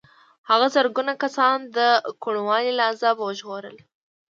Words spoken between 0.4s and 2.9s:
هغه زرګونه کسان د کوڼوالي له